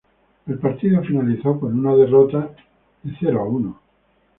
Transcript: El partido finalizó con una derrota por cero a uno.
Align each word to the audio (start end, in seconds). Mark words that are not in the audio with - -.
El 0.47 0.57
partido 0.57 1.03
finalizó 1.03 1.59
con 1.59 1.77
una 1.77 1.95
derrota 1.95 2.47
por 3.03 3.13
cero 3.19 3.41
a 3.41 3.43
uno. 3.45 3.79